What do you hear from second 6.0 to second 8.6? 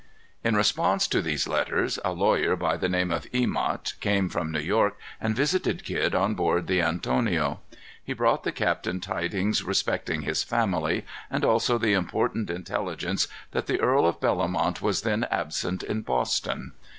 on board the Antonio. He brought the